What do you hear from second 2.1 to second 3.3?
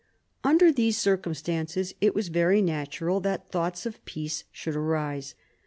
was very natural